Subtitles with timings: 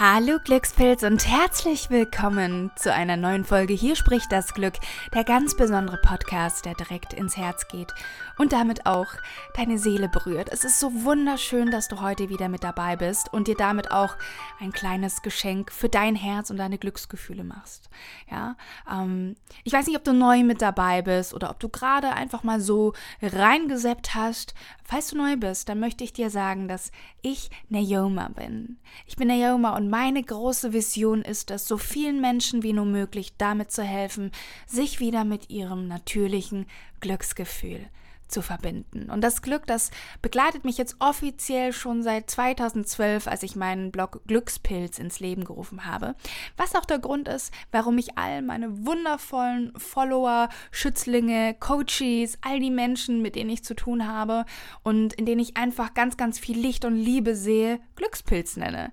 [0.00, 3.74] Hallo Glückspilz und herzlich willkommen zu einer neuen Folge.
[3.74, 4.74] Hier spricht das Glück,
[5.12, 7.92] der ganz besondere Podcast, der direkt ins Herz geht
[8.38, 9.08] und damit auch
[9.56, 10.50] deine Seele berührt.
[10.52, 14.14] Es ist so wunderschön, dass du heute wieder mit dabei bist und dir damit auch
[14.60, 17.90] ein kleines Geschenk für dein Herz und deine Glücksgefühle machst.
[18.30, 18.54] Ja,
[18.88, 19.34] ähm,
[19.64, 22.60] ich weiß nicht, ob du neu mit dabei bist oder ob du gerade einfach mal
[22.60, 24.54] so reingeseppt hast.
[24.90, 28.78] Falls du neu bist, dann möchte ich dir sagen, dass ich Naoma bin.
[29.06, 33.34] Ich bin Naoma und meine große Vision ist es, so vielen Menschen wie nur möglich
[33.36, 34.32] damit zu helfen,
[34.66, 36.64] sich wieder mit ihrem natürlichen
[37.00, 37.90] Glücksgefühl
[38.28, 39.10] zu verbinden.
[39.10, 39.90] Und das Glück, das
[40.22, 45.84] begleitet mich jetzt offiziell schon seit 2012, als ich meinen Blog Glückspilz ins Leben gerufen
[45.84, 46.14] habe.
[46.56, 52.70] Was auch der Grund ist, warum ich all meine wundervollen Follower, Schützlinge, Coaches, all die
[52.70, 54.44] Menschen, mit denen ich zu tun habe
[54.82, 58.92] und in denen ich einfach ganz, ganz viel Licht und Liebe sehe, Glückspilz nenne.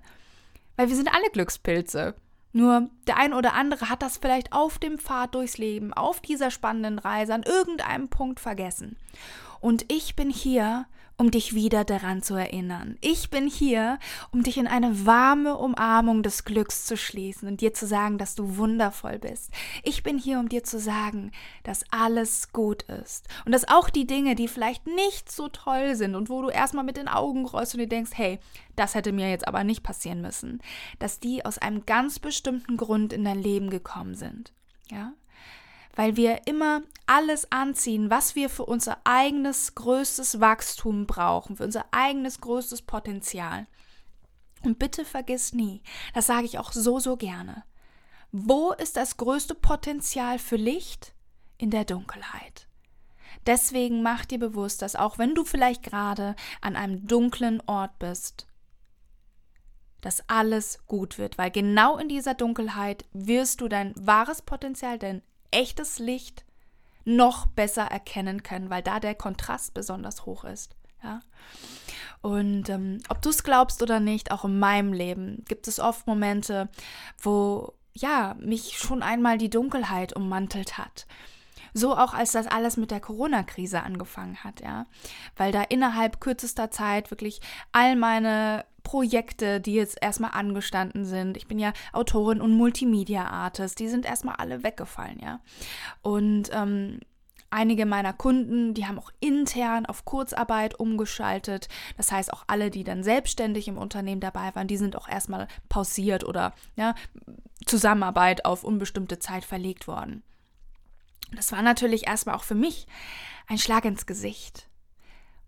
[0.76, 2.14] Weil wir sind alle Glückspilze.
[2.56, 6.50] Nur der ein oder andere hat das vielleicht auf dem Pfad durchs Leben, auf dieser
[6.50, 8.96] spannenden Reise an irgendeinem Punkt vergessen.
[9.60, 10.86] Und ich bin hier,
[11.18, 12.98] um dich wieder daran zu erinnern.
[13.00, 13.98] Ich bin hier,
[14.32, 18.34] um dich in eine warme Umarmung des Glücks zu schließen und dir zu sagen, dass
[18.34, 19.50] du wundervoll bist.
[19.82, 24.06] Ich bin hier, um dir zu sagen, dass alles gut ist und dass auch die
[24.06, 27.74] Dinge, die vielleicht nicht so toll sind und wo du erstmal mit den Augen rollst
[27.74, 28.38] und dir denkst, hey,
[28.74, 30.60] das hätte mir jetzt aber nicht passieren müssen,
[30.98, 34.52] dass die aus einem ganz bestimmten Grund in dein Leben gekommen sind.
[34.90, 35.12] Ja?
[35.96, 41.86] Weil wir immer alles anziehen, was wir für unser eigenes größtes Wachstum brauchen, für unser
[41.90, 43.66] eigenes größtes Potenzial.
[44.62, 45.82] Und bitte vergiss nie,
[46.14, 47.64] das sage ich auch so, so gerne,
[48.30, 51.14] wo ist das größte Potenzial für Licht?
[51.58, 52.68] In der Dunkelheit.
[53.46, 58.46] Deswegen mach dir bewusst, dass auch wenn du vielleicht gerade an einem dunklen Ort bist,
[60.02, 65.22] dass alles gut wird, weil genau in dieser Dunkelheit wirst du dein wahres Potenzial, dein
[65.50, 66.44] echtes Licht
[67.04, 70.74] noch besser erkennen können, weil da der Kontrast besonders hoch ist.
[71.02, 71.20] Ja?
[72.20, 76.06] Und ähm, ob du es glaubst oder nicht, auch in meinem Leben gibt es oft
[76.06, 76.68] Momente,
[77.22, 81.06] wo ja mich schon einmal die Dunkelheit ummantelt hat.
[81.76, 84.86] So auch als das alles mit der Corona-Krise angefangen hat, ja.
[85.36, 91.36] Weil da innerhalb kürzester Zeit wirklich all meine Projekte, die jetzt erstmal angestanden sind.
[91.36, 95.40] Ich bin ja Autorin und Multimedia-Artist, die sind erstmal alle weggefallen, ja.
[96.00, 97.00] Und ähm,
[97.50, 101.68] einige meiner Kunden, die haben auch intern auf Kurzarbeit umgeschaltet.
[101.98, 105.46] Das heißt, auch alle, die dann selbstständig im Unternehmen dabei waren, die sind auch erstmal
[105.68, 106.94] pausiert oder ja,
[107.66, 110.22] Zusammenarbeit auf unbestimmte Zeit verlegt worden.
[111.32, 112.86] Das war natürlich erstmal auch für mich
[113.46, 114.68] ein Schlag ins Gesicht.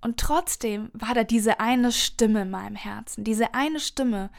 [0.00, 4.30] Und trotzdem war da diese eine Stimme in meinem Herzen, diese eine Stimme,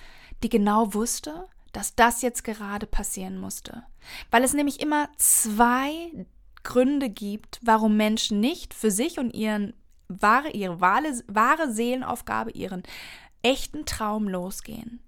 [0.44, 3.84] die genau wusste, dass das jetzt gerade passieren musste.
[4.32, 6.12] Weil es nämlich immer zwei
[6.64, 9.74] Gründe gibt, warum Menschen nicht für sich und ihren
[10.08, 12.84] wahre, ihre wahre, wahre Seelenaufgabe, ihren
[13.44, 15.00] echten Traum losgehen.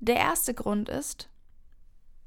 [0.00, 1.28] Der erste Grund ist,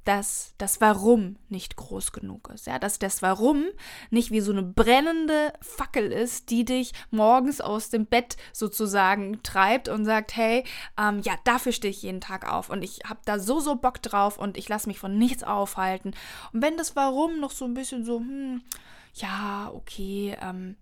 [0.09, 2.65] dass das Warum nicht groß genug ist.
[2.65, 3.65] Ja, dass das Warum
[4.09, 9.87] nicht wie so eine brennende Fackel ist, die dich morgens aus dem Bett sozusagen treibt
[9.87, 10.63] und sagt, hey,
[10.99, 14.01] ähm, ja, dafür stehe ich jeden Tag auf und ich habe da so, so Bock
[14.01, 16.15] drauf und ich lasse mich von nichts aufhalten.
[16.53, 18.63] Und wenn das Warum noch so ein bisschen so, hm,
[19.13, 20.75] ja, okay, ähm,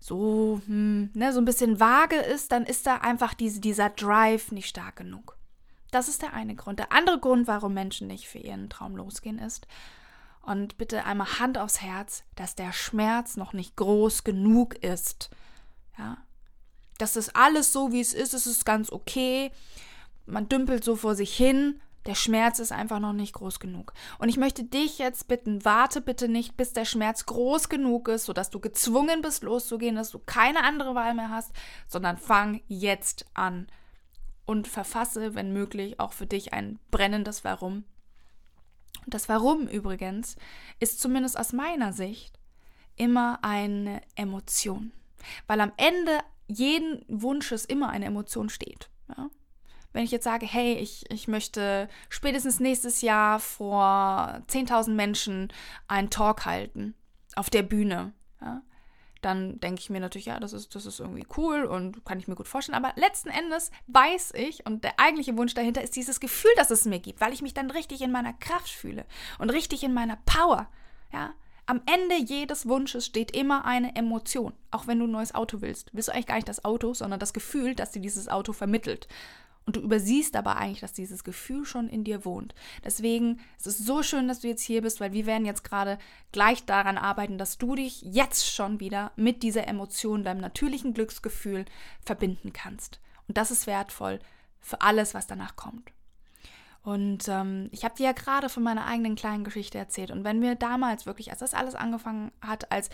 [0.00, 4.52] so, hm, ne, so ein bisschen vage ist, dann ist da einfach diese, dieser Drive
[4.52, 5.36] nicht stark genug.
[5.92, 6.80] Das ist der eine Grund.
[6.80, 9.68] Der andere Grund, warum Menschen nicht für ihren Traum losgehen, ist,
[10.42, 15.30] und bitte einmal Hand aufs Herz, dass der Schmerz noch nicht groß genug ist.
[15.96, 16.18] Ja.
[16.98, 18.34] Das ist alles so, wie es ist.
[18.34, 19.52] Es ist ganz okay.
[20.26, 21.80] Man dümpelt so vor sich hin.
[22.06, 23.92] Der Schmerz ist einfach noch nicht groß genug.
[24.18, 28.24] Und ich möchte dich jetzt bitten, warte bitte nicht, bis der Schmerz groß genug ist,
[28.24, 31.52] sodass du gezwungen bist, loszugehen, dass du keine andere Wahl mehr hast,
[31.86, 33.68] sondern fang jetzt an
[34.46, 37.84] und verfasse, wenn möglich, auch für dich ein brennendes Warum.
[39.06, 40.36] das Warum übrigens
[40.80, 42.38] ist zumindest aus meiner Sicht
[42.96, 44.92] immer eine Emotion,
[45.46, 46.18] weil am Ende
[46.48, 48.90] jeden Wunsches immer eine Emotion steht.
[49.16, 49.30] Ja?
[49.92, 55.52] wenn ich jetzt sage, hey, ich, ich möchte spätestens nächstes Jahr vor 10.000 Menschen
[55.86, 56.94] einen Talk halten
[57.34, 58.62] auf der Bühne, ja,
[59.24, 62.28] dann denke ich mir natürlich, ja, das ist, das ist irgendwie cool und kann ich
[62.28, 62.76] mir gut vorstellen.
[62.76, 66.84] Aber letzten Endes weiß ich, und der eigentliche Wunsch dahinter ist dieses Gefühl, das es
[66.84, 69.04] mir gibt, weil ich mich dann richtig in meiner Kraft fühle
[69.38, 70.68] und richtig in meiner Power.
[71.12, 71.34] Ja,
[71.66, 74.52] am Ende jedes Wunsches steht immer eine Emotion.
[74.70, 77.20] Auch wenn du ein neues Auto willst, willst du eigentlich gar nicht das Auto, sondern
[77.20, 79.06] das Gefühl, das dir dieses Auto vermittelt.
[79.64, 82.54] Und du übersiehst aber eigentlich, dass dieses Gefühl schon in dir wohnt.
[82.84, 85.98] Deswegen ist es so schön, dass du jetzt hier bist, weil wir werden jetzt gerade
[86.32, 91.64] gleich daran arbeiten, dass du dich jetzt schon wieder mit dieser Emotion, deinem natürlichen Glücksgefühl
[92.04, 93.00] verbinden kannst.
[93.28, 94.18] Und das ist wertvoll
[94.60, 95.92] für alles, was danach kommt.
[96.82, 100.10] Und ähm, ich habe dir ja gerade von meiner eigenen kleinen Geschichte erzählt.
[100.10, 102.90] Und wenn mir damals wirklich, als das alles angefangen hat, als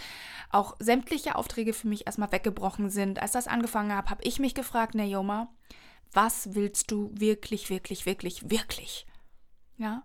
[0.50, 4.54] auch sämtliche Aufträge für mich erstmal weggebrochen sind, als das angefangen habe, habe ich mich
[4.54, 5.48] gefragt, Naoma,
[6.12, 9.06] was willst du wirklich, wirklich, wirklich, wirklich?
[9.76, 10.02] Ja?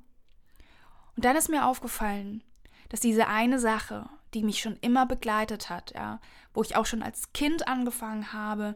[1.16, 2.44] Und dann ist mir aufgefallen,
[2.90, 6.20] dass diese eine Sache, die mich schon immer begleitet hat, ja,
[6.54, 8.76] wo ich auch schon als Kind angefangen habe,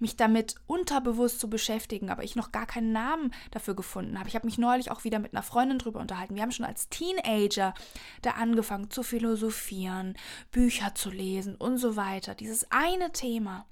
[0.00, 4.28] mich damit unterbewusst zu beschäftigen, aber ich noch gar keinen Namen dafür gefunden habe.
[4.28, 6.34] Ich habe mich neulich auch wieder mit einer Freundin drüber unterhalten.
[6.34, 7.74] Wir haben schon als Teenager
[8.22, 10.16] da angefangen zu philosophieren,
[10.50, 12.34] Bücher zu lesen und so weiter.
[12.34, 13.66] Dieses eine Thema,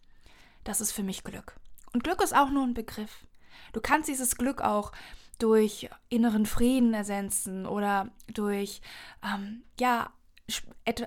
[0.64, 1.56] das ist für mich Glück.
[1.92, 3.26] Und Glück ist auch nur ein Begriff.
[3.72, 4.92] Du kannst dieses Glück auch
[5.38, 8.80] durch inneren Frieden ersetzen oder durch
[9.22, 10.10] ähm, ja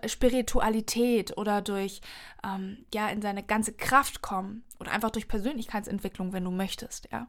[0.06, 2.01] Spiritualität oder durch
[2.44, 7.27] ähm, ja in seine ganze Kraft kommen oder einfach durch Persönlichkeitsentwicklung, wenn du möchtest, ja.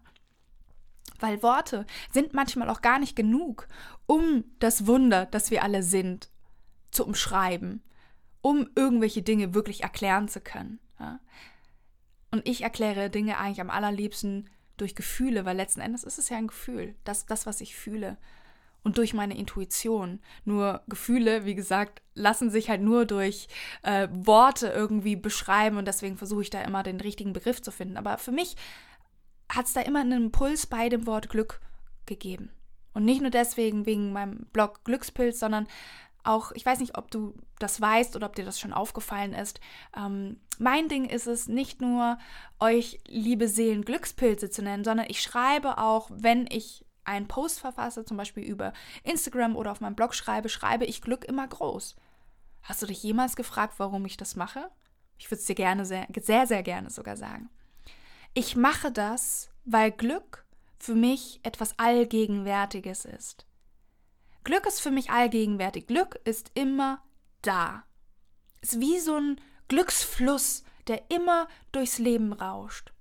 [1.19, 3.69] Weil Worte sind manchmal auch gar nicht genug,
[4.07, 6.31] um das Wunder, das wir alle sind,
[6.91, 7.83] zu umschreiben,
[8.41, 10.81] um irgendwelche Dinge wirklich erklären zu können.
[10.99, 11.21] Ja?
[12.33, 16.39] Und ich erkläre Dinge eigentlich am allerliebsten durch Gefühle, weil letzten Endes ist es ja
[16.39, 18.17] ein Gefühl, das, das was ich fühle.
[18.83, 20.19] Und durch meine Intuition.
[20.45, 23.47] Nur Gefühle, wie gesagt, lassen sich halt nur durch
[23.83, 27.97] äh, Worte irgendwie beschreiben und deswegen versuche ich da immer den richtigen Begriff zu finden.
[27.97, 28.57] Aber für mich
[29.49, 31.61] hat es da immer einen Impuls bei dem Wort Glück
[32.07, 32.51] gegeben.
[32.93, 35.69] Und nicht nur deswegen wegen meinem Blog Glückspilz, sondern
[36.25, 39.61] auch, ich weiß nicht, ob du das weißt oder ob dir das schon aufgefallen ist.
[39.97, 42.19] Ähm, mein Ding ist es, nicht nur
[42.59, 48.05] euch liebe Seelen Glückspilze zu nennen, sondern ich schreibe auch, wenn ich einen Post verfasse,
[48.05, 48.73] zum Beispiel über
[49.03, 51.97] Instagram oder auf meinem Blog schreibe, schreibe ich Glück immer groß.
[52.63, 54.71] Hast du dich jemals gefragt, warum ich das mache?
[55.19, 57.51] Ich würde es dir gerne, sehr, sehr, sehr gerne sogar sagen.
[58.35, 60.47] Ich mache das, weil Glück
[60.79, 63.47] für mich etwas Allgegenwärtiges ist.
[64.45, 65.87] Glück ist für mich allgegenwärtig.
[65.87, 67.03] Glück ist immer
[67.43, 67.85] da.
[68.61, 72.93] Ist wie so ein Glücksfluss, der immer durchs Leben rauscht.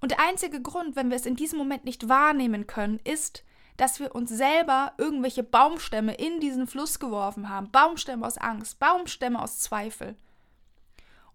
[0.00, 3.44] Und der einzige Grund, wenn wir es in diesem Moment nicht wahrnehmen können, ist,
[3.76, 7.70] dass wir uns selber irgendwelche Baumstämme in diesen Fluss geworfen haben.
[7.70, 10.16] Baumstämme aus Angst, Baumstämme aus Zweifel.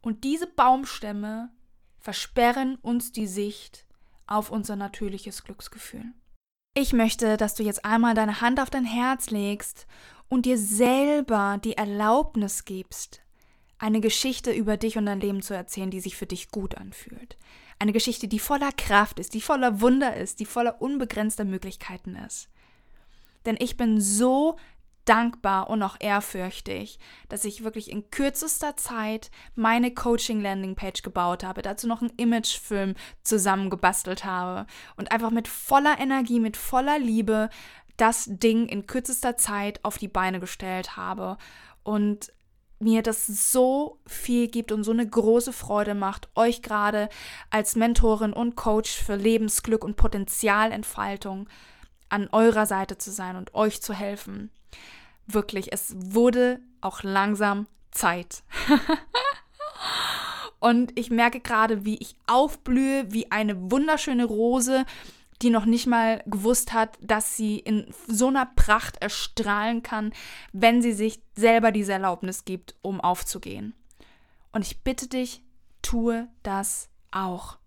[0.02, 1.50] Und diese Baumstämme
[2.00, 3.86] versperren uns die Sicht
[4.28, 6.14] auf unser natürliches Glücksgefühl.
[6.76, 9.88] Ich möchte, dass du jetzt einmal deine Hand auf dein Herz legst
[10.28, 13.23] und dir selber die Erlaubnis gibst,
[13.80, 17.38] eine Geschichte über dich und dein Leben zu erzählen, die sich für dich gut anfühlt.
[17.80, 22.50] Eine Geschichte, die voller Kraft ist, die voller Wunder ist, die voller unbegrenzter Möglichkeiten ist.
[23.46, 24.58] Denn ich bin so
[25.06, 26.98] dankbar und auch ehrfürchtig,
[27.28, 34.24] dass ich wirklich in kürzester Zeit meine Coaching-Landing-Page gebaut habe, dazu noch einen Imagefilm zusammengebastelt
[34.24, 37.50] habe und einfach mit voller Energie, mit voller Liebe
[37.98, 41.38] das Ding in kürzester Zeit auf die Beine gestellt habe
[41.84, 42.32] und
[42.84, 47.10] mir das so viel gibt und so eine große Freude macht, euch gerade
[47.50, 51.50] als Mentorin und Coach für Lebensglück und Potenzialentfaltung
[52.10, 54.52] an eurer Seite zu sein und euch zu helfen
[55.28, 58.44] wirklich, es wurde auch langsam Zeit.
[60.60, 64.86] und ich merke gerade, wie ich aufblühe, wie eine wunderschöne Rose,
[65.44, 70.14] die noch nicht mal gewusst hat, dass sie in so einer Pracht erstrahlen kann,
[70.54, 73.76] wenn sie sich selber diese Erlaubnis gibt, um aufzugehen.
[74.54, 75.44] Und ich bitte dich,
[75.82, 77.58] tue das auch.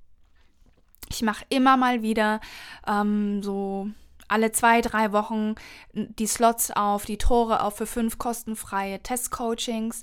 [1.10, 2.40] Ich mache immer mal wieder
[2.86, 3.90] ähm, so
[4.28, 5.54] alle zwei, drei Wochen
[5.92, 10.02] die Slots auf, die Tore auf für fünf kostenfreie Testcoachings.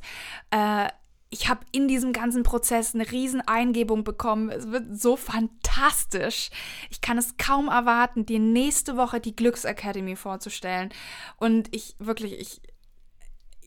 [0.51, 0.87] Äh,
[1.33, 4.51] ich habe in diesem ganzen Prozess eine riesen Eingebung bekommen.
[4.51, 6.51] Es wird so fantastisch.
[6.91, 10.93] Ich kann es kaum erwarten, dir nächste Woche die Glücksacademy vorzustellen.
[11.37, 12.61] Und ich wirklich, ich,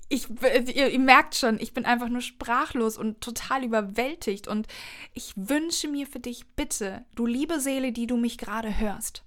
[0.08, 0.28] ich,
[0.76, 4.46] ihr, ihr, merkt schon, ich bin einfach nur sprachlos und total überwältigt.
[4.46, 4.68] Und
[5.12, 9.24] ich wünsche mir für dich bitte, du liebe Seele, die du mich gerade hörst,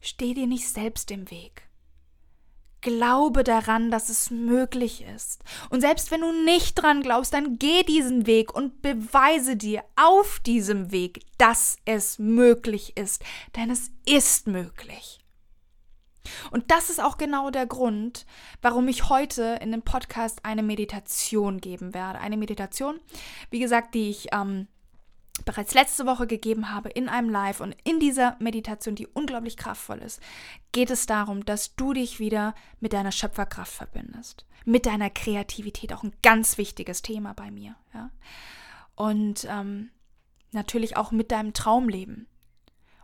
[0.00, 1.63] steh dir nicht selbst im Weg.
[2.84, 5.42] Glaube daran, dass es möglich ist.
[5.70, 10.38] Und selbst wenn du nicht dran glaubst, dann geh diesen Weg und beweise dir auf
[10.38, 13.24] diesem Weg, dass es möglich ist.
[13.56, 15.18] Denn es ist möglich.
[16.50, 18.26] Und das ist auch genau der Grund,
[18.60, 22.18] warum ich heute in dem Podcast eine Meditation geben werde.
[22.18, 23.00] Eine Meditation,
[23.50, 24.68] wie gesagt, die ich ähm,
[25.44, 27.60] bereits letzte Woche gegeben habe in einem Live.
[27.60, 30.20] Und in dieser Meditation, die unglaublich kraftvoll ist,
[30.72, 34.46] geht es darum, dass du dich wieder mit deiner Schöpferkraft verbindest.
[34.64, 37.74] Mit deiner Kreativität, auch ein ganz wichtiges Thema bei mir.
[37.92, 38.10] Ja?
[38.94, 39.90] Und ähm,
[40.52, 42.28] natürlich auch mit deinem Traumleben.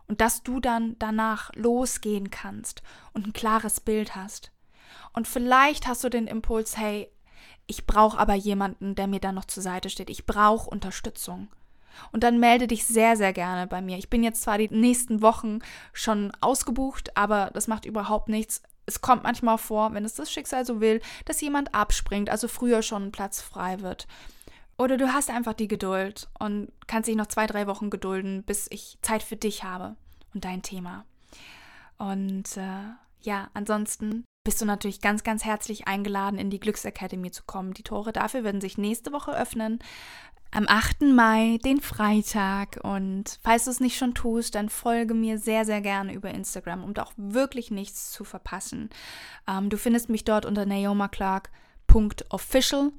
[0.07, 2.83] Und dass du dann danach losgehen kannst
[3.13, 4.51] und ein klares Bild hast.
[5.13, 7.13] Und vielleicht hast du den Impuls, hey,
[7.67, 10.11] ich brauche aber jemanden, der mir dann noch zur Seite steht.
[10.11, 11.49] Ich brauche Unterstützung.
[12.13, 13.99] Und dann melde dich sehr, sehr gerne bei mir.
[13.99, 15.61] Ich bin jetzt zwar die nächsten Wochen
[15.93, 18.63] schon ausgebucht, aber das macht überhaupt nichts.
[18.87, 22.83] Es kommt manchmal vor, wenn es das Schicksal so will, dass jemand abspringt, also früher
[22.83, 24.07] schon ein Platz frei wird.
[24.79, 28.67] Oder du hast einfach die Geduld und kannst dich noch zwei, drei Wochen gedulden, bis
[28.71, 29.95] ich Zeit für dich habe
[30.33, 31.05] und dein Thema.
[31.99, 37.43] Und äh, ja, ansonsten bist du natürlich ganz, ganz herzlich eingeladen, in die Glücksakademie zu
[37.45, 37.75] kommen.
[37.75, 39.81] Die Tore dafür werden sich nächste Woche öffnen.
[40.53, 41.03] Am 8.
[41.03, 42.81] Mai, den Freitag.
[42.83, 46.85] Und falls du es nicht schon tust, dann folge mir sehr, sehr gerne über Instagram,
[46.85, 48.91] um auch wirklich nichts zu verpassen.
[49.49, 52.91] Ähm, du findest mich dort unter naomaclark.official.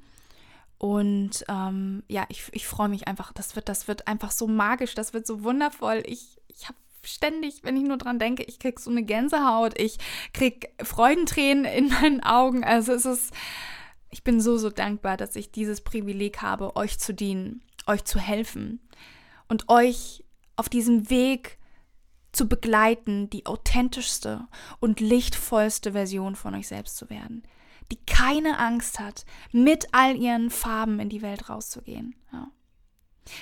[0.78, 3.32] Und ähm, ja, ich, ich freue mich einfach.
[3.32, 6.02] Das wird, das wird einfach so magisch, das wird so wundervoll.
[6.06, 9.98] Ich, ich habe ständig, wenn ich nur dran denke, ich krieg so eine Gänsehaut, ich
[10.32, 12.64] krieg Freudentränen in meinen Augen.
[12.64, 13.34] Also es ist,
[14.12, 18.20] ich bin so, so dankbar, dass ich dieses Privileg habe, euch zu dienen, euch zu
[18.20, 18.80] helfen
[19.48, 21.58] und euch auf diesem Weg
[22.30, 24.46] zu begleiten, die authentischste
[24.78, 27.42] und lichtvollste Version von euch selbst zu werden
[27.92, 32.14] die keine Angst hat, mit all ihren Farben in die Welt rauszugehen.
[32.32, 32.50] Ja.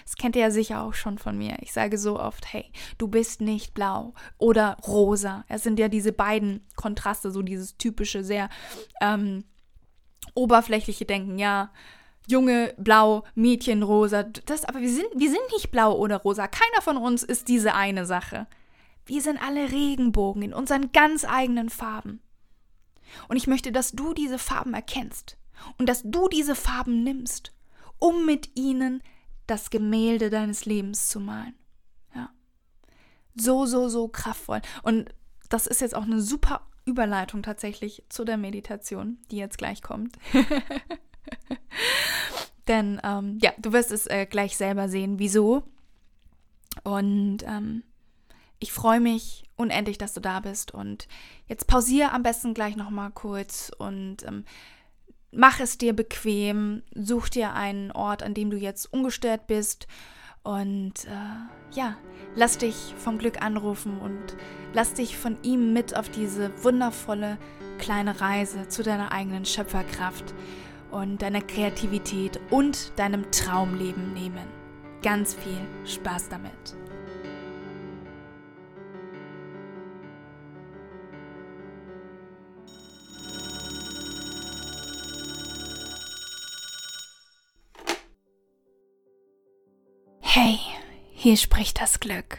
[0.04, 1.56] Das kennt ihr ja sicher auch schon von mir.
[1.60, 5.44] Ich sage so oft, hey, du bist nicht blau oder rosa.
[5.48, 8.50] Es sind ja diese beiden Kontraste, so dieses typische, sehr
[9.00, 9.44] ähm,
[10.34, 11.38] oberflächliche Denken.
[11.38, 11.70] Ja,
[12.26, 14.22] Junge blau, Mädchen rosa.
[14.22, 16.46] Das, aber wir sind, wir sind nicht blau oder rosa.
[16.46, 18.46] Keiner von uns ist diese eine Sache.
[19.06, 22.20] Wir sind alle Regenbogen in unseren ganz eigenen Farben.
[23.28, 25.36] Und ich möchte, dass du diese Farben erkennst
[25.78, 27.52] und dass du diese Farben nimmst,
[27.98, 29.02] um mit ihnen
[29.46, 31.54] das Gemälde deines Lebens zu malen.
[32.14, 32.30] Ja.
[33.34, 34.62] So, so, so kraftvoll.
[34.82, 35.12] Und
[35.48, 40.16] das ist jetzt auch eine super Überleitung tatsächlich zu der Meditation, die jetzt gleich kommt.
[42.68, 45.64] Denn ähm, ja, du wirst es äh, gleich selber sehen, wieso.
[46.84, 47.82] Und ähm,
[48.58, 50.72] ich freue mich unendlich, dass du da bist.
[50.72, 51.08] Und
[51.49, 54.44] jetzt pausiere am besten gleich nochmal kurz und ähm,
[55.32, 56.82] mach es dir bequem.
[56.94, 59.87] Such dir einen Ort, an dem du jetzt ungestört bist.
[60.42, 61.97] Und äh, ja,
[62.35, 64.37] lass dich vom Glück anrufen und
[64.73, 67.38] lass dich von ihm mit auf diese wundervolle
[67.78, 70.35] kleine Reise zu deiner eigenen Schöpferkraft
[70.90, 74.47] und deiner Kreativität und deinem Traumleben nehmen.
[75.02, 76.79] Ganz viel Spaß damit.
[91.22, 92.38] Hier spricht das Glück.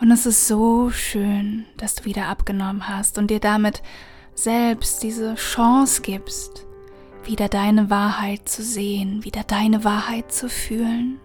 [0.00, 3.82] Und es ist so schön, dass du wieder abgenommen hast und dir damit
[4.34, 6.64] selbst diese Chance gibst,
[7.24, 11.18] wieder deine Wahrheit zu sehen, wieder deine Wahrheit zu fühlen.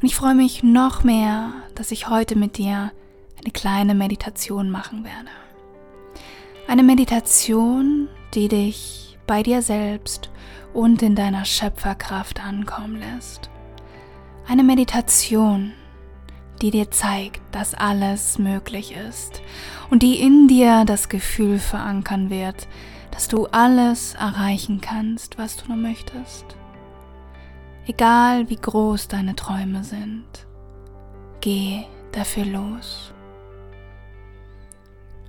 [0.00, 2.90] Und ich freue mich noch mehr, dass ich heute mit dir
[3.38, 5.28] eine kleine Meditation machen werde.
[6.66, 10.30] Eine Meditation, die dich bei dir selbst
[10.72, 13.50] und in deiner Schöpferkraft ankommen lässt.
[14.50, 15.74] Eine Meditation,
[16.62, 19.42] die dir zeigt, dass alles möglich ist
[19.90, 22.66] und die in dir das Gefühl verankern wird,
[23.10, 26.46] dass du alles erreichen kannst, was du nur möchtest.
[27.86, 30.24] Egal wie groß deine Träume sind,
[31.42, 33.12] geh dafür los.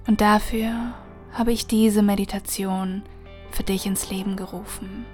[0.07, 0.93] Und dafür
[1.33, 3.03] habe ich diese Meditation
[3.51, 5.05] für dich ins Leben gerufen.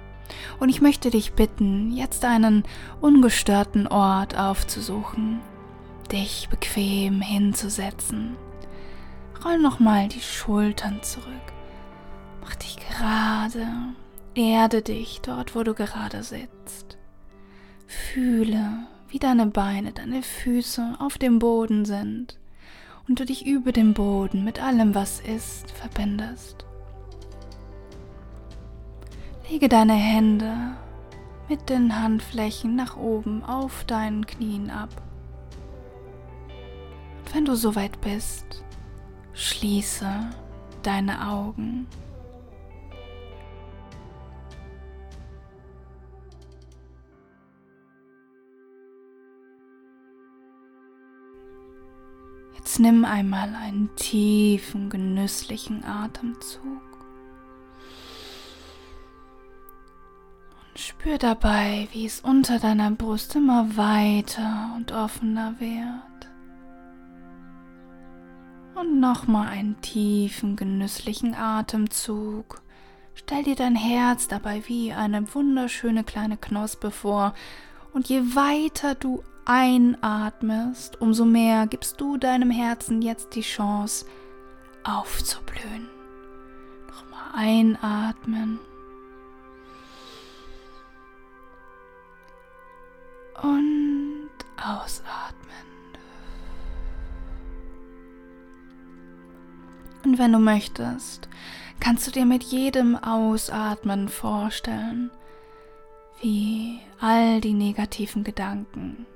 [0.58, 2.64] Und ich möchte dich bitten, jetzt einen
[3.00, 5.40] ungestörten Ort aufzusuchen,
[6.10, 8.36] dich bequem hinzusetzen.
[9.44, 11.26] Roll nochmal die Schultern zurück.
[12.40, 13.66] Mach dich gerade.
[14.34, 16.98] Erde dich dort, wo du gerade sitzt.
[17.86, 22.38] Fühle, wie deine Beine, deine Füße auf dem Boden sind
[23.08, 26.65] und du dich über dem Boden mit allem, was ist, verbindest.
[29.48, 30.76] Lege deine Hände
[31.48, 34.90] mit den Handflächen nach oben auf deinen Knien ab.
[37.18, 38.64] Und wenn du soweit bist,
[39.34, 40.08] schließe
[40.82, 41.86] deine Augen.
[52.56, 56.85] Jetzt nimm einmal einen tiefen, genüsslichen Atemzug.
[60.78, 66.30] Spür dabei, wie es unter deiner Brust immer weiter und offener wird.
[68.74, 72.60] Und nochmal einen tiefen, genüsslichen Atemzug.
[73.14, 77.32] Stell dir dein Herz dabei wie eine wunderschöne kleine Knospe vor.
[77.94, 84.04] Und je weiter du einatmest, umso mehr gibst du deinem Herzen jetzt die Chance
[84.84, 85.88] aufzublühen.
[86.88, 88.58] Nochmal einatmen.
[93.42, 95.66] Und ausatmen.
[100.04, 101.28] Und wenn du möchtest,
[101.80, 105.10] kannst du dir mit jedem Ausatmen vorstellen,
[106.22, 109.06] wie all die negativen Gedanken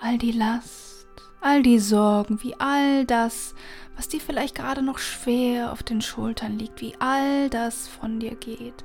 [0.00, 0.99] all die Last,
[1.40, 3.54] all die Sorgen, wie all das,
[3.96, 8.34] was dir vielleicht gerade noch schwer auf den Schultern liegt, wie all das von dir
[8.34, 8.84] geht,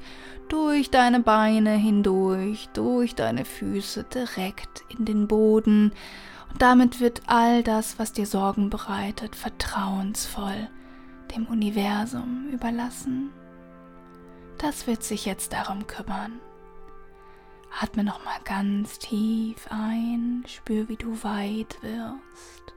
[0.50, 5.92] durch deine Beine hindurch, durch deine Füße direkt in den Boden.
[6.52, 10.70] Und damit wird all das, was dir Sorgen bereitet, vertrauensvoll
[11.36, 13.32] dem Universum überlassen.
[14.58, 16.40] Das wird sich jetzt darum kümmern.
[17.82, 22.74] Atme nochmal ganz tief ein, spür, wie du weit wirst.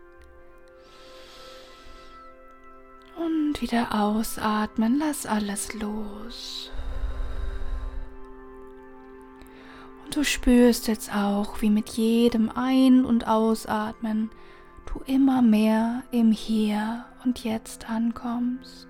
[3.16, 6.71] Und wieder ausatmen, lass alles los.
[10.04, 14.31] Und du spürst jetzt auch, wie mit jedem Ein- und Ausatmen
[14.87, 18.88] du immer mehr im Hier und Jetzt ankommst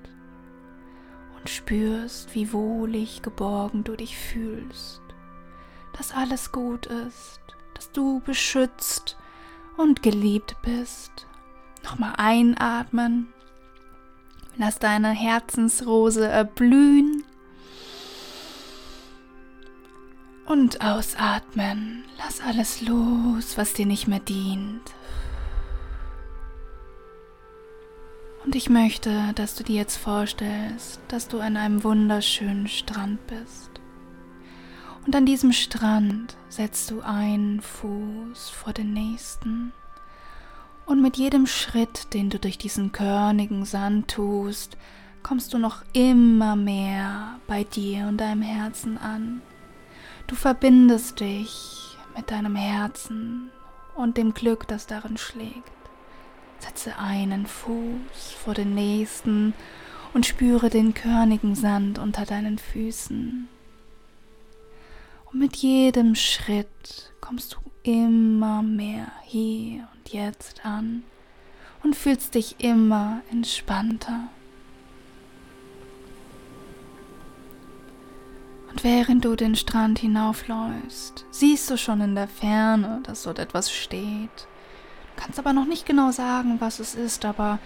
[1.39, 5.03] und spürst, wie wohlig geborgen du dich fühlst
[5.99, 7.41] dass alles gut ist,
[7.75, 9.17] dass du beschützt
[9.77, 11.27] und geliebt bist.
[11.85, 13.33] Nochmal einatmen.
[14.57, 17.25] Lass deine Herzensrose erblühen.
[20.47, 22.05] Und ausatmen.
[22.17, 24.95] Lass alles los, was dir nicht mehr dient.
[28.45, 33.78] Und ich möchte, dass du dir jetzt vorstellst, dass du an einem wunderschönen Strand bist.
[35.07, 39.73] Und an diesem Strand setzt du einen Fuß vor den nächsten.
[40.87, 44.77] Und mit jedem Schritt, den du durch diesen körnigen Sand tust,
[45.23, 49.43] kommst du noch immer mehr bei dir und deinem Herzen an.
[50.27, 53.51] Du verbindest dich mit deinem Herzen
[53.95, 55.73] und dem Glück, das darin schlägt.
[56.59, 59.55] Setze einen Fuß vor den nächsten
[60.15, 63.49] und spüre den körnigen Sand unter deinen Füßen.
[65.31, 71.03] Und mit jedem Schritt kommst du immer mehr hier und jetzt an
[71.83, 74.29] und fühlst dich immer entspannter.
[78.71, 83.71] Und während du den Strand hinaufläufst, siehst du schon in der Ferne, dass dort etwas
[83.71, 84.47] steht.
[85.17, 87.59] Du kannst aber noch nicht genau sagen, was es ist, aber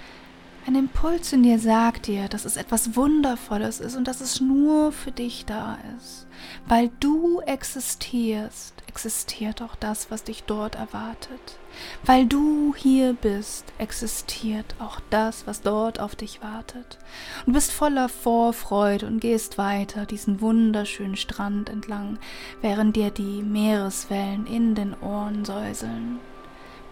[0.64, 4.92] ein Impuls in dir sagt dir, dass es etwas Wundervolles ist und dass es nur
[4.92, 6.27] für dich da ist.
[6.68, 11.59] Weil du existierst, existiert auch das, was dich dort erwartet.
[12.05, 16.98] Weil du hier bist, existiert auch das, was dort auf dich wartet.
[17.44, 22.18] Du bist voller Vorfreude und gehst weiter diesen wunderschönen Strand entlang,
[22.61, 26.20] während dir die Meereswellen in den Ohren säuseln.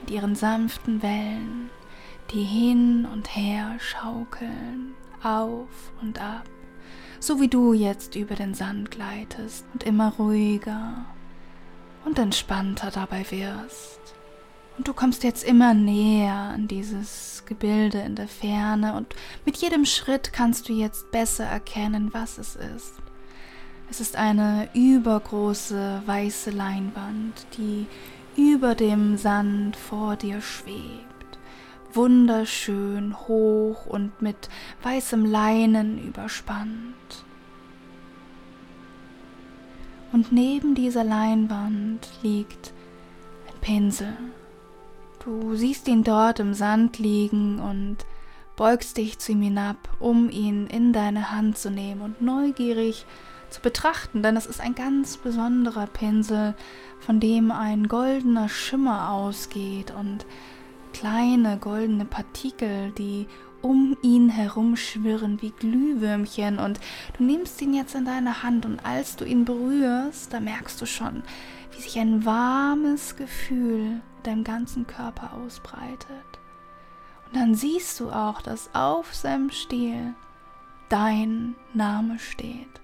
[0.01, 1.71] Mit ihren sanften Wellen
[2.33, 6.49] die hin und her schaukeln, auf und ab,
[7.19, 11.05] so wie du jetzt über den Sand gleitest und immer ruhiger
[12.05, 14.01] und entspannter dabei wirst.
[14.79, 19.15] Und du kommst jetzt immer näher an dieses Gebilde in der Ferne und
[19.45, 22.95] mit jedem Schritt kannst du jetzt besser erkennen, was es ist.
[23.91, 27.87] Es ist eine übergroße weiße Leinwand, die
[28.37, 31.10] über dem Sand vor dir schwebt
[31.95, 34.49] wunderschön hoch und mit
[34.83, 37.25] weißem Leinen überspannt.
[40.13, 42.73] Und neben dieser Leinwand liegt
[43.49, 44.17] ein Pinsel.
[45.25, 47.99] Du siehst ihn dort im Sand liegen und
[48.57, 53.07] beugst dich zu ihm hinab, um ihn in deine Hand zu nehmen und neugierig
[53.51, 56.55] zu betrachten, denn es ist ein ganz besonderer Pinsel,
[57.01, 60.25] von dem ein goldener Schimmer ausgeht und
[61.01, 63.27] kleine goldene Partikel, die
[63.63, 66.79] um ihn herumschwirren wie Glühwürmchen und
[67.17, 70.85] du nimmst ihn jetzt in deine Hand und als du ihn berührst, da merkst du
[70.85, 71.23] schon,
[71.73, 76.39] wie sich ein warmes Gefühl deinem ganzen Körper ausbreitet.
[77.27, 80.13] Und dann siehst du auch, dass auf seinem Stiel
[80.91, 82.81] dein Name steht.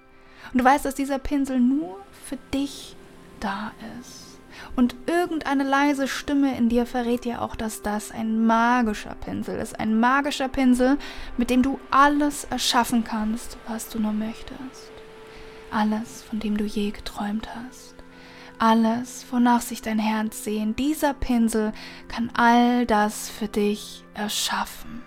[0.53, 2.95] Und du weißt, dass dieser Pinsel nur für dich
[3.39, 4.26] da ist.
[4.75, 9.79] Und irgendeine leise Stimme in dir verrät dir auch, dass das ein magischer Pinsel ist.
[9.79, 10.97] Ein magischer Pinsel,
[11.37, 14.91] mit dem du alles erschaffen kannst, was du nur möchtest.
[15.71, 17.95] Alles, von dem du je geträumt hast.
[18.59, 20.79] Alles, wonach sich dein Herz sehnt.
[20.79, 21.73] Dieser Pinsel
[22.07, 25.06] kann all das für dich erschaffen.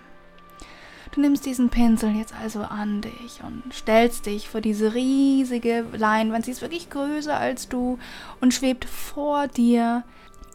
[1.11, 6.45] Du nimmst diesen Pinsel jetzt also an dich und stellst dich vor diese riesige Leinwand.
[6.45, 7.99] Sie ist wirklich größer als du
[8.39, 10.03] und schwebt vor dir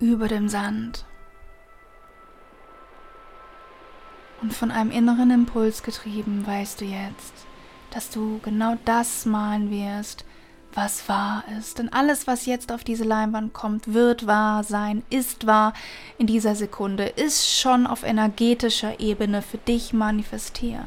[0.00, 1.04] über dem Sand.
[4.40, 7.34] Und von einem inneren Impuls getrieben weißt du jetzt,
[7.90, 10.24] dass du genau das malen wirst,
[10.76, 11.78] was wahr ist.
[11.78, 15.72] Denn alles, was jetzt auf diese Leinwand kommt, wird wahr sein, ist wahr
[16.18, 20.80] in dieser Sekunde, ist schon auf energetischer Ebene für dich manifestiert.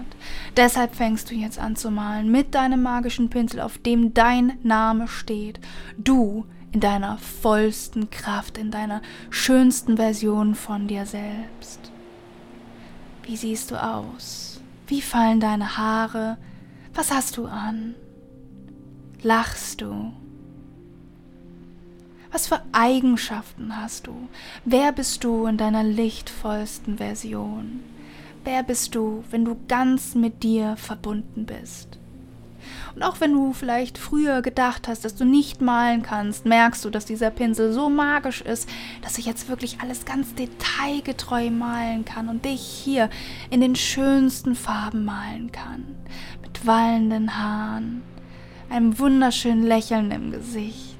[0.55, 5.07] Deshalb fängst du jetzt an zu malen mit deinem magischen Pinsel, auf dem dein Name
[5.07, 5.59] steht.
[5.97, 11.79] Du in deiner vollsten Kraft, in deiner schönsten Version von dir selbst.
[13.23, 14.61] Wie siehst du aus?
[14.85, 16.37] Wie fallen deine Haare?
[16.93, 17.95] Was hast du an?
[19.23, 20.13] Lachst du?
[22.31, 24.29] Was für Eigenschaften hast du?
[24.65, 27.79] Wer bist du in deiner lichtvollsten Version?
[28.43, 31.97] Wer bist du, wenn du ganz mit dir verbunden bist?
[32.95, 36.89] Und auch wenn du vielleicht früher gedacht hast, dass du nicht malen kannst, merkst du,
[36.89, 38.69] dass dieser Pinsel so magisch ist,
[39.01, 43.09] dass ich jetzt wirklich alles ganz detailgetreu malen kann und dich hier
[43.49, 45.85] in den schönsten Farben malen kann.
[46.41, 48.01] Mit wallenden Haaren,
[48.69, 50.97] einem wunderschönen Lächeln im Gesicht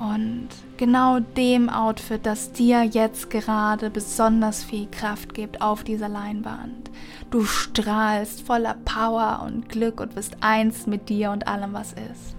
[0.00, 6.90] und genau dem Outfit, das dir jetzt gerade besonders viel Kraft gibt auf dieser Leinwand.
[7.30, 12.34] Du strahlst voller Power und Glück und bist eins mit dir und allem, was ist.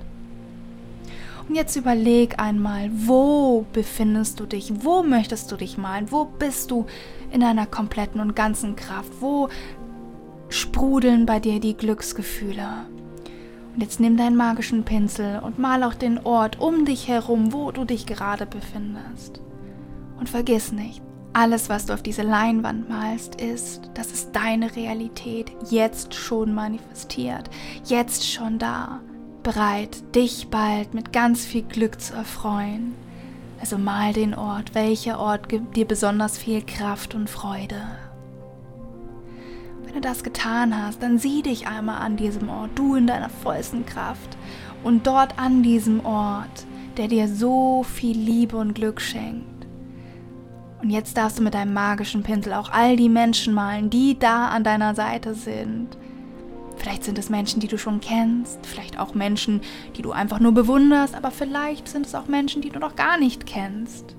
[1.48, 4.72] Und jetzt überleg einmal, wo befindest du dich?
[4.84, 6.12] Wo möchtest du dich malen?
[6.12, 6.88] Wo bist du
[7.32, 9.12] in deiner kompletten und ganzen Kraft?
[9.20, 9.50] Wo
[10.50, 12.86] sprudeln bei dir die Glücksgefühle?
[13.74, 17.72] Und jetzt nimm deinen magischen Pinsel und mal auch den Ort um dich herum, wo
[17.72, 19.40] du dich gerade befindest.
[20.20, 21.02] Und vergiss nicht,
[21.34, 27.50] alles, was du auf diese Leinwand malst, ist, das ist deine Realität jetzt schon manifestiert,
[27.86, 29.00] jetzt schon da,
[29.42, 32.94] bereit, dich bald mit ganz viel Glück zu erfreuen.
[33.62, 37.82] Also mal den Ort, welcher Ort gibt dir besonders viel Kraft und Freude.
[39.92, 43.28] Wenn du das getan hast, dann sieh dich einmal an diesem Ort, du in deiner
[43.28, 44.38] vollsten Kraft.
[44.86, 49.68] Und dort an diesem Ort, der dir so viel Liebe und Glück schenkt.
[50.82, 54.48] Und jetzt darfst du mit deinem magischen Pinsel auch all die Menschen malen, die da
[54.48, 55.90] an deiner Seite sind.
[56.78, 59.60] Vielleicht sind es Menschen, die du schon kennst, vielleicht auch Menschen,
[59.98, 63.18] die du einfach nur bewunderst, aber vielleicht sind es auch Menschen, die du noch gar
[63.18, 64.16] nicht kennst.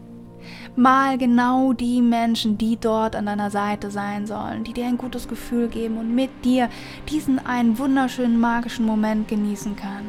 [0.75, 5.29] Mal genau die Menschen, die dort an deiner Seite sein sollen, die dir ein gutes
[5.29, 6.71] Gefühl geben und mit dir
[7.11, 10.07] diesen einen wunderschönen magischen Moment genießen kann.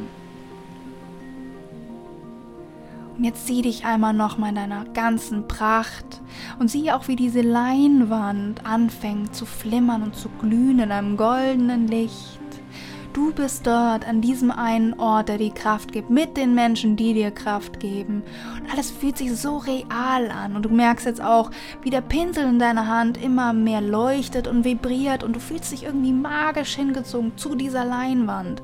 [3.16, 6.22] Und jetzt sieh dich einmal nochmal in deiner ganzen Pracht
[6.58, 11.88] und sieh auch, wie diese Leinwand anfängt zu flimmern und zu glühen in einem goldenen
[11.88, 12.40] Licht.
[13.14, 17.14] Du bist dort an diesem einen Ort, der dir Kraft gibt, mit den Menschen, die
[17.14, 18.24] dir Kraft geben.
[18.60, 20.56] Und alles fühlt sich so real an.
[20.56, 24.64] Und du merkst jetzt auch, wie der Pinsel in deiner Hand immer mehr leuchtet und
[24.64, 25.22] vibriert.
[25.22, 28.62] Und du fühlst dich irgendwie magisch hingezogen zu dieser Leinwand.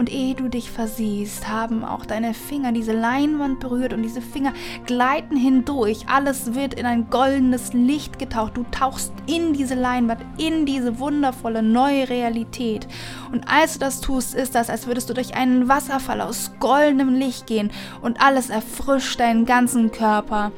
[0.00, 4.54] Und ehe du dich versiehst, haben auch deine Finger diese Leinwand berührt und diese Finger
[4.86, 6.06] gleiten hindurch.
[6.08, 8.56] Alles wird in ein goldenes Licht getaucht.
[8.56, 12.88] Du tauchst in diese Leinwand, in diese wundervolle neue Realität.
[13.30, 17.14] Und als du das tust, ist das, als würdest du durch einen Wasserfall aus goldenem
[17.14, 20.50] Licht gehen und alles erfrischt deinen ganzen Körper.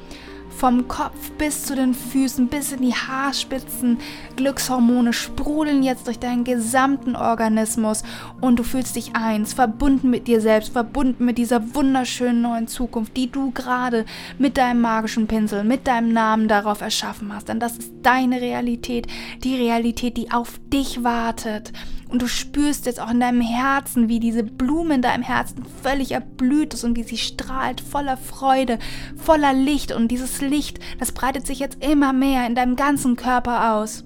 [0.57, 3.99] Vom Kopf bis zu den Füßen, bis in die Haarspitzen.
[4.37, 8.03] Glückshormone sprudeln jetzt durch deinen gesamten Organismus
[8.41, 13.17] und du fühlst dich eins, verbunden mit dir selbst, verbunden mit dieser wunderschönen neuen Zukunft,
[13.17, 14.05] die du gerade
[14.39, 17.49] mit deinem magischen Pinsel, mit deinem Namen darauf erschaffen hast.
[17.49, 19.07] Denn das ist deine Realität,
[19.43, 21.73] die Realität, die auf dich wartet.
[22.13, 26.13] Und du spürst jetzt auch in deinem Herzen, wie diese Blume in deinem Herzen völlig
[26.13, 28.79] erblüht ist und wie sie strahlt, voller Freude,
[29.17, 29.93] voller Licht.
[29.93, 34.05] Und dieses Licht, das breitet sich jetzt immer mehr in deinem ganzen Körper aus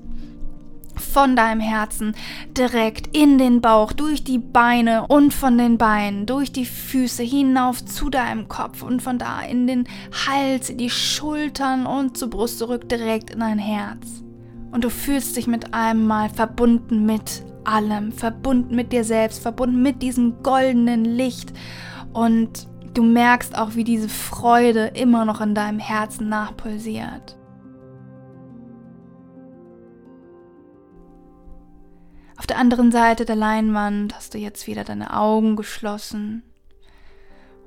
[0.98, 2.14] von deinem Herzen
[2.56, 7.84] direkt in den Bauch, durch die Beine und von den Beinen, durch die Füße hinauf
[7.84, 9.84] zu deinem Kopf und von da in den
[10.26, 14.22] Hals, in die Schultern und zur Brust zurück direkt in dein Herz.
[14.70, 19.82] Und du fühlst dich mit einem Mal verbunden mit allem, verbunden mit dir selbst, verbunden
[19.82, 21.52] mit diesem goldenen Licht.
[22.12, 27.36] Und du merkst auch, wie diese Freude immer noch in deinem Herzen nachpulsiert.
[32.38, 36.42] Auf der anderen Seite der Leinwand hast du jetzt wieder deine Augen geschlossen.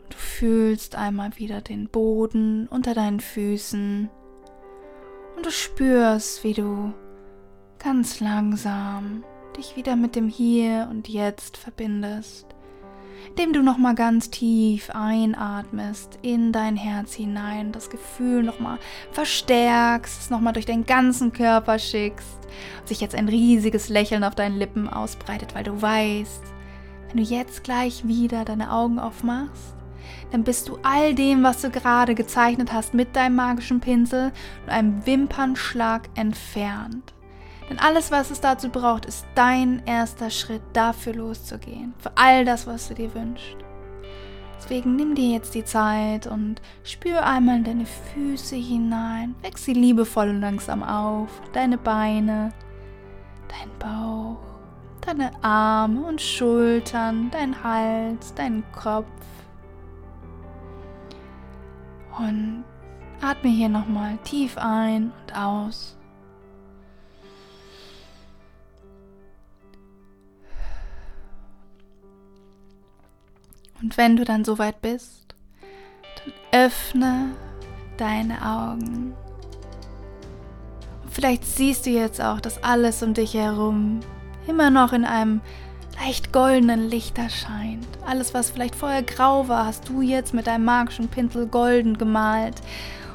[0.09, 4.09] Du fühlst einmal wieder den Boden unter deinen Füßen
[5.35, 6.93] und du spürst, wie du
[7.77, 9.23] ganz langsam
[9.57, 12.45] dich wieder mit dem Hier und Jetzt verbindest,
[13.29, 18.79] indem du nochmal ganz tief einatmest in dein Herz hinein, das Gefühl nochmal
[19.11, 22.39] verstärkst, nochmal durch deinen ganzen Körper schickst
[22.79, 26.43] und sich jetzt ein riesiges Lächeln auf deinen Lippen ausbreitet, weil du weißt,
[27.09, 29.75] wenn du jetzt gleich wieder deine Augen aufmachst,
[30.31, 34.31] dann bist du all dem, was du gerade gezeichnet hast, mit deinem magischen Pinsel
[34.63, 37.13] und einem Wimpernschlag entfernt.
[37.69, 41.93] Denn alles, was es dazu braucht, ist dein erster Schritt, dafür loszugehen.
[41.99, 43.57] Für all das, was du dir wünschst.
[44.57, 49.35] Deswegen nimm dir jetzt die Zeit und spür einmal in deine Füße hinein.
[49.41, 51.29] Weck sie liebevoll und langsam auf.
[51.53, 52.51] Deine Beine,
[53.47, 54.37] dein Bauch,
[55.01, 59.05] deine Arme und Schultern, dein Hals, dein Kopf.
[62.17, 62.65] Und
[63.21, 65.98] atme hier nochmal tief ein und aus.
[73.81, 75.35] Und wenn du dann soweit bist,
[76.15, 76.33] dann
[76.65, 77.31] öffne
[77.97, 79.13] deine Augen.
[81.03, 83.99] Und vielleicht siehst du jetzt auch, dass alles um dich herum
[84.47, 85.41] immer noch in einem
[85.99, 87.87] leicht goldenen Licht erscheint.
[88.05, 92.61] Alles, was vielleicht vorher grau war, hast du jetzt mit deinem magischen Pinsel golden gemalt.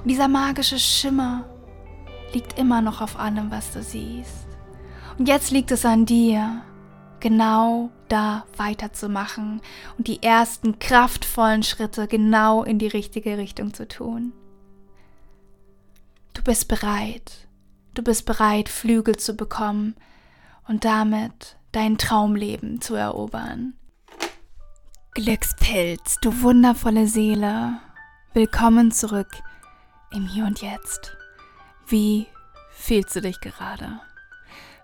[0.02, 1.44] Und dieser magische Schimmer
[2.32, 4.46] liegt immer noch auf allem, was du siehst.
[5.18, 6.62] Und jetzt liegt es an dir,
[7.24, 9.62] genau da weiterzumachen
[9.96, 14.34] und die ersten kraftvollen Schritte genau in die richtige Richtung zu tun.
[16.34, 17.48] Du bist bereit.
[17.94, 19.94] Du bist bereit, Flügel zu bekommen
[20.68, 23.72] und damit dein Traumleben zu erobern.
[25.12, 27.80] Glückspilz, du wundervolle Seele,
[28.34, 29.30] willkommen zurück
[30.12, 31.16] im Hier und Jetzt.
[31.86, 32.26] Wie
[32.70, 33.98] fühlst du dich gerade?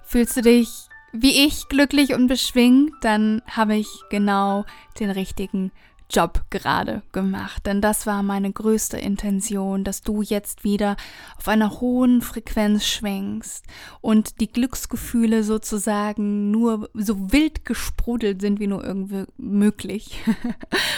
[0.03, 4.65] Fühlst du dich wie ich glücklich und beschwingt, dann habe ich genau
[4.99, 5.73] den richtigen
[6.11, 7.67] Job gerade gemacht.
[7.67, 10.97] Denn das war meine größte Intention, dass du jetzt wieder
[11.37, 13.65] auf einer hohen Frequenz schwenkst
[14.01, 20.21] und die Glücksgefühle sozusagen nur so wild gesprudelt sind wie nur irgendwie möglich.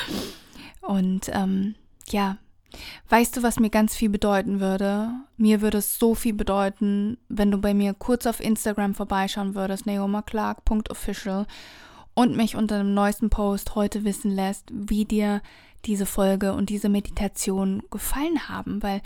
[0.80, 1.74] und ähm,
[2.08, 2.38] ja,
[3.08, 5.10] Weißt du, was mir ganz viel bedeuten würde?
[5.36, 9.86] Mir würde es so viel bedeuten, wenn du bei mir kurz auf Instagram vorbeischauen würdest,
[9.86, 11.46] naomaclark.official
[12.14, 15.42] und mich unter dem neuesten Post heute wissen lässt, wie dir
[15.84, 19.00] diese Folge und diese Meditation gefallen haben, weil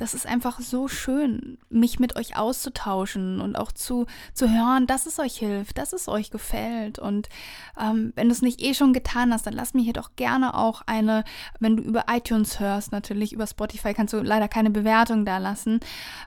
[0.00, 5.04] das ist einfach so schön, mich mit euch auszutauschen und auch zu, zu hören, dass
[5.04, 6.98] es euch hilft, dass es euch gefällt.
[6.98, 7.28] Und
[7.78, 10.54] ähm, wenn du es nicht eh schon getan hast, dann lass mir hier doch gerne
[10.54, 11.22] auch eine,
[11.58, 15.80] wenn du über iTunes hörst, natürlich über Spotify kannst du leider keine Bewertung da lassen.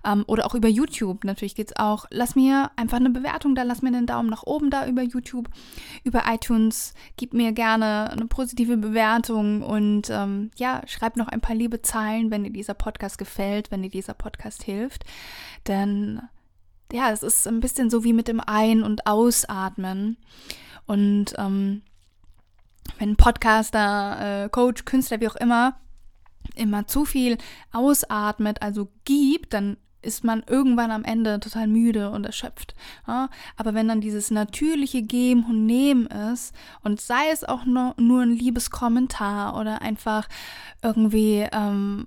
[0.05, 2.05] Ähm, oder auch über YouTube, natürlich geht es auch.
[2.11, 5.49] Lass mir einfach eine Bewertung da, lass mir einen Daumen nach oben da über YouTube,
[6.03, 6.93] über iTunes.
[7.17, 12.29] Gib mir gerne eine positive Bewertung und ähm, ja, schreib noch ein paar liebe Zeilen,
[12.29, 15.03] wenn dir dieser Podcast gefällt gefällt, wenn dir dieser Podcast hilft.
[15.67, 16.21] Denn
[16.91, 20.17] ja, es ist ein bisschen so wie mit dem Ein- und Ausatmen.
[20.85, 21.81] Und ähm,
[22.99, 25.79] wenn Podcaster, äh, Coach, Künstler, wie auch immer,
[26.55, 27.37] immer zu viel
[27.71, 32.75] ausatmet, also gibt, dann ist man irgendwann am Ende total müde und erschöpft.
[33.07, 33.29] Ja?
[33.57, 38.21] Aber wenn dann dieses natürliche Geben und Nehmen ist und sei es auch nur, nur
[38.21, 40.27] ein liebes Kommentar oder einfach
[40.81, 42.05] irgendwie ähm,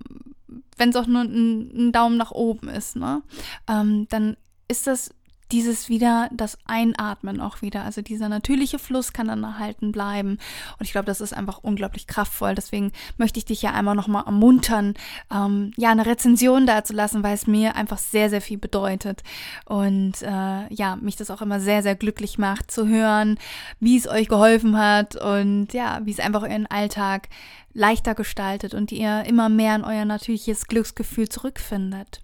[0.76, 3.22] wenn es auch nur ein, ein, Daumen nach oben ist, ne?
[3.66, 4.36] Ähm, dann
[4.68, 5.10] ist das
[5.52, 7.84] dieses wieder, das Einatmen auch wieder.
[7.84, 10.38] Also dieser natürliche Fluss kann dann erhalten bleiben.
[10.78, 12.54] Und ich glaube, das ist einfach unglaublich kraftvoll.
[12.54, 14.94] Deswegen möchte ich dich ja einmal nochmal ermuntern,
[15.32, 19.22] ähm, ja, eine Rezension da zu lassen, weil es mir einfach sehr, sehr viel bedeutet.
[19.64, 23.38] Und äh, ja, mich das auch immer sehr, sehr glücklich macht zu hören,
[23.78, 27.28] wie es euch geholfen hat und ja, wie es einfach euren Alltag
[27.76, 32.20] leichter gestaltet und ihr immer mehr in euer natürliches Glücksgefühl zurückfindet.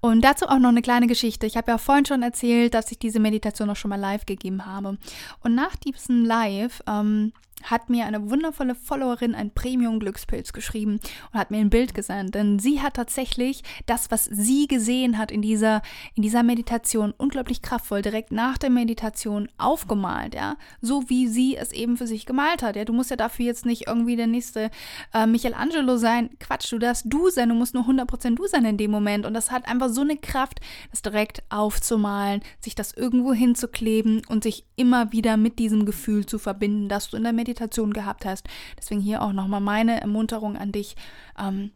[0.00, 1.46] Und dazu auch noch eine kleine Geschichte.
[1.46, 4.64] Ich habe ja vorhin schon erzählt, dass ich diese Meditation auch schon mal live gegeben
[4.64, 4.96] habe.
[5.42, 11.00] Und nach diesem Live ähm, hat mir eine wundervolle Followerin ein Premium-Glückspilz geschrieben
[11.32, 12.34] und hat mir ein Bild gesandt.
[12.34, 15.82] Denn sie hat tatsächlich das, was sie gesehen hat in dieser,
[16.14, 20.56] in dieser Meditation, unglaublich kraftvoll direkt nach der Meditation aufgemalt, ja.
[20.80, 22.76] So wie sie es eben für sich gemalt hat.
[22.76, 24.70] Ja, du musst ja dafür jetzt nicht irgendwie der nächste
[25.12, 26.30] äh, Michelangelo sein.
[26.38, 29.26] Quatsch, du darfst du sein, du musst nur 100% du sein in dem Moment.
[29.26, 34.44] Und das hat einfach so eine Kraft, das direkt aufzumalen, sich das irgendwo hinzukleben und
[34.44, 38.24] sich immer wieder mit diesem Gefühl zu verbinden, dass du in der Meditation Meditation gehabt
[38.24, 38.46] hast.
[38.76, 40.96] Deswegen hier auch nochmal meine Ermunterung an dich.
[41.38, 41.70] Ähm,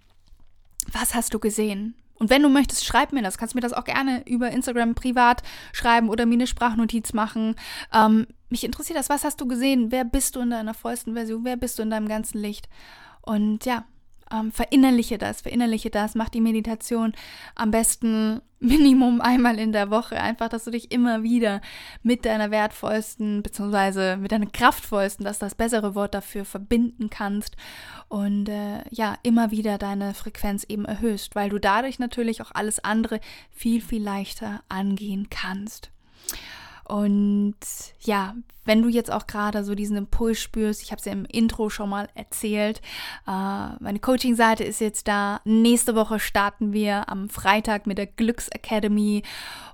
[0.92, 1.94] was hast du gesehen?
[2.14, 3.38] Und wenn du möchtest, schreib mir das.
[3.38, 7.54] Kannst mir das auch gerne über Instagram privat schreiben oder mir eine Sprachnotiz machen.
[7.94, 9.09] Ähm, mich interessiert das.
[9.09, 9.90] Was hast du gesehen?
[9.90, 11.44] Wer bist du in deiner vollsten Version?
[11.44, 12.68] Wer bist du in deinem ganzen Licht?
[13.22, 13.85] Und ja,
[14.32, 17.12] ähm, verinnerliche das, verinnerliche das, mach die Meditation
[17.54, 20.20] am besten Minimum einmal in der Woche.
[20.20, 21.62] Einfach, dass du dich immer wieder
[22.02, 27.56] mit deiner wertvollsten, beziehungsweise mit deiner kraftvollsten, das ist das bessere Wort dafür, verbinden kannst
[28.08, 32.84] und äh, ja, immer wieder deine Frequenz eben erhöhst, weil du dadurch natürlich auch alles
[32.84, 35.90] andere viel, viel leichter angehen kannst.
[36.90, 37.55] Und
[38.00, 41.24] ja, wenn du jetzt auch gerade so diesen Impuls spürst, ich habe es ja im
[41.24, 42.81] Intro schon mal erzählt,
[43.29, 45.40] äh, meine Coaching-Seite ist jetzt da.
[45.44, 49.22] Nächste Woche starten wir am Freitag mit der Glücks Academy.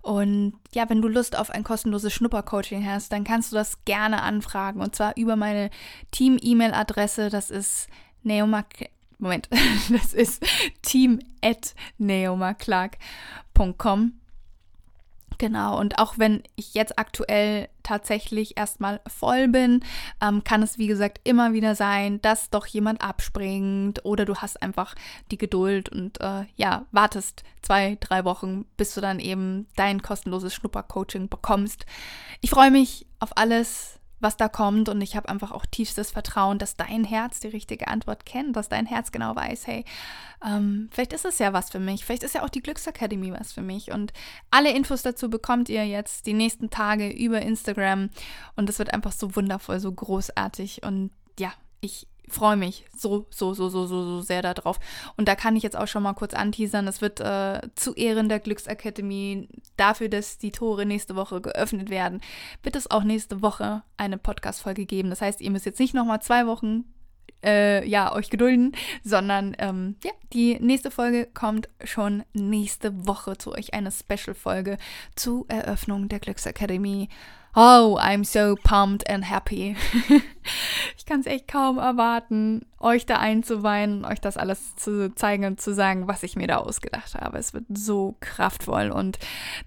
[0.02, 4.22] Und ja, wenn du Lust auf ein kostenloses Schnupper-Coaching hast, dann kannst du das gerne
[4.22, 4.82] anfragen.
[4.82, 5.70] Und zwar über meine
[6.10, 7.30] Team-E-Mail-Adresse.
[7.30, 7.88] Das ist
[8.24, 9.48] neomac Moment,
[9.88, 10.44] das ist
[10.82, 14.12] team at neomaclark.com.
[15.38, 19.84] Genau, und auch wenn ich jetzt aktuell tatsächlich erstmal voll bin,
[20.20, 24.62] ähm, kann es wie gesagt immer wieder sein, dass doch jemand abspringt oder du hast
[24.62, 24.94] einfach
[25.30, 30.54] die Geduld und äh, ja, wartest zwei, drei Wochen, bis du dann eben dein kostenloses
[30.54, 31.84] Schnuppercoaching bekommst.
[32.40, 34.88] Ich freue mich auf alles, was da kommt.
[34.88, 38.68] Und ich habe einfach auch tiefstes Vertrauen, dass dein Herz die richtige Antwort kennt, dass
[38.68, 39.84] dein Herz genau weiß, hey,
[40.44, 43.52] ähm, vielleicht ist es ja was für mich, vielleicht ist ja auch die Glücksakademie was
[43.52, 43.92] für mich.
[43.92, 44.12] Und
[44.50, 48.10] alle Infos dazu bekommt ihr jetzt die nächsten Tage über Instagram.
[48.54, 50.82] Und es wird einfach so wundervoll, so großartig.
[50.82, 54.78] Und ja, ich freue mich so, so, so, so, so, so sehr darauf.
[55.16, 56.88] Und da kann ich jetzt auch schon mal kurz anteasern.
[56.88, 62.20] Es wird äh, zu Ehren der Glücksakademie, dafür, dass die Tore nächste Woche geöffnet werden,
[62.62, 65.10] wird es auch nächste Woche eine Podcast-Folge geben.
[65.10, 66.84] Das heißt, ihr müsst jetzt nicht nochmal zwei Wochen
[67.44, 68.72] äh, ja, euch gedulden,
[69.04, 73.74] sondern ähm, ja, die nächste Folge kommt schon nächste Woche zu euch.
[73.74, 74.78] Eine Special-Folge
[75.14, 77.08] zur Eröffnung der Glücksakademie.
[77.58, 79.76] Oh, I'm so pumped and happy.
[80.98, 85.58] ich kann es echt kaum erwarten, euch da einzuweinen, euch das alles zu zeigen und
[85.58, 87.38] zu sagen, was ich mir da ausgedacht habe.
[87.38, 89.18] Es wird so kraftvoll und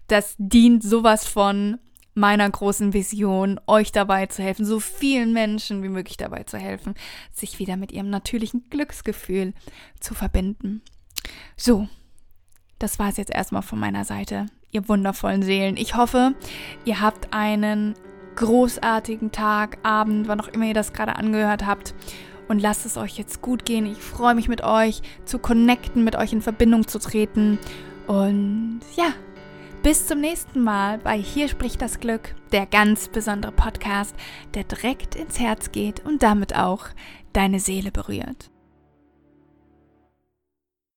[0.05, 1.79] das dient sowas von
[2.13, 6.93] meiner großen Vision, euch dabei zu helfen, so vielen Menschen wie möglich dabei zu helfen,
[7.33, 9.55] sich wieder mit ihrem natürlichen Glücksgefühl
[9.99, 10.83] zu verbinden.
[11.57, 11.87] So,
[12.77, 15.77] das war es jetzt erstmal von meiner Seite ihr wundervollen Seelen.
[15.77, 16.33] Ich hoffe,
[16.85, 17.95] ihr habt einen
[18.35, 21.93] großartigen Tag, Abend, wann auch immer ihr das gerade angehört habt.
[22.47, 23.85] Und lasst es euch jetzt gut gehen.
[23.85, 27.59] Ich freue mich mit euch zu connecten, mit euch in Verbindung zu treten.
[28.07, 29.13] Und ja,
[29.83, 34.15] bis zum nächsten Mal bei Hier spricht das Glück, der ganz besondere Podcast,
[34.55, 36.87] der direkt ins Herz geht und damit auch
[37.33, 38.49] deine Seele berührt.